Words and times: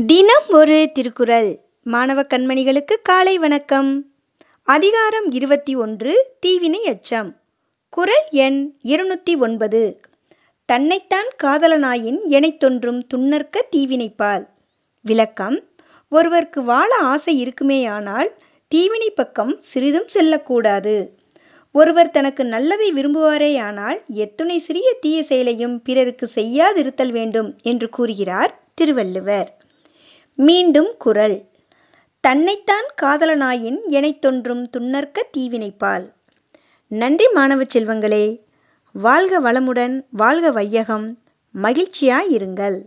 தினம் 0.00 0.48
ஒரு 0.48 0.90
திருக்குறள். 0.92 1.58
மாணவ 1.82 2.22
கண்மணிகளுக்கு 2.22 2.96
காலை 3.02 3.38
வணக்கம். 3.38 4.04
அதிகாரம் 4.62 5.30
இருபத்தி 5.30 5.74
ஒன்று 5.74 6.36
தீவினை 6.40 6.86
அச்சம். 6.86 7.36
குறள் 7.88 8.28
எண் 8.30 8.74
இருநூற்றி 8.82 9.36
ஒன்பது. 9.36 10.00
தன்னைத்தான் 10.64 11.28
காதலனாயின் 11.44 12.18
எனைத்தொன்றும் 12.28 13.06
துன்னர்க்க 13.14 13.66
தீவினைப்பால். 13.76 14.48
விளக்கம் 15.02 15.62
ஒருவருக்கு 16.08 16.62
வாழ 16.62 16.94
ஆசை 16.94 17.44
இருக்குமேயானால் 17.44 18.28
தீவினை 18.68 19.10
பக்கம் 19.10 19.60
சிறிதும் 19.60 20.08
செல்லக்கூடாது. 20.08 21.16
ஒருவர் 21.72 22.10
தனக்கு 22.10 22.44
நல்லதை 22.44 22.92
விரும்புவாரேயானால் 22.92 24.04
எத்துணை 24.08 24.58
சிறிய 24.58 24.96
தீய 25.00 25.22
செயலையும் 25.22 25.82
பிறருக்கு 25.82 26.30
செய்யாதிருத்தல் 26.34 27.10
வேண்டும் 27.10 27.56
என்று 27.62 27.88
கூறுகிறார் 27.88 28.60
திருவள்ளுவர். 28.74 29.61
மீண்டும் 30.36 30.94
குறள் 30.98 31.44
தன்னைத்தான் 32.20 32.84
காதலனாயின் 33.02 33.78
எனைத்தொன்றும் 33.88 34.68
துன்னற்க 34.70 35.26
தீவினைப்பால். 35.36 36.12
நன்றி 36.88 37.28
மாணவ 37.28 37.62
செல்வங்களே. 37.62 38.40
வாழ்க 38.92 39.40
வளமுடன் 39.40 40.04
வாழ்க 40.10 40.50
வையகம். 40.50 41.18
மகிழ்ச்சியாயிருங்கள் 41.54 42.82